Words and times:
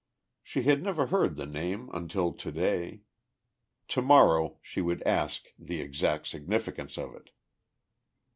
She 0.41 0.63
had 0.63 0.81
never 0.81 1.05
heard 1.05 1.35
the 1.35 1.45
name 1.45 1.87
until 1.93 2.33
today. 2.33 3.01
Tomorrow 3.87 4.57
she 4.63 4.81
would 4.81 5.03
ask 5.03 5.49
the 5.59 5.79
exact 5.79 6.25
significance 6.25 6.97
of 6.97 7.13
it.... 7.13 7.29